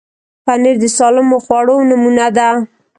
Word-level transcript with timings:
پنېر 0.45 0.75
د 0.81 0.85
سالمو 0.97 1.37
خوړو 1.45 1.75
نمونه 1.89 2.27
ده. 2.37 2.49